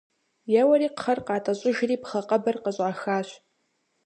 Еуэри 0.61 0.87
кхъэр 0.97 1.19
къатӀэщӀыжри 1.27 1.97
пхъэ 2.01 2.21
къэбыр 2.29 2.55
къыщӀахащ. 2.63 3.29